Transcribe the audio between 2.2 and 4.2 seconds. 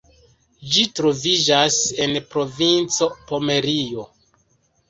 provinco Pomerio.